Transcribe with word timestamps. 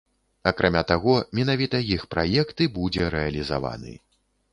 Акрамя 0.51 0.81
таго, 0.91 1.11
менавіта 1.39 1.81
іх 1.97 2.05
праект 2.13 2.63
і 2.67 2.69
будзе 2.79 3.11
рэалізаваны. 3.17 3.93